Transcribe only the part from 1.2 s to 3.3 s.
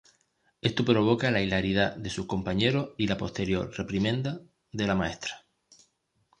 la hilaridad de sus compañeros y la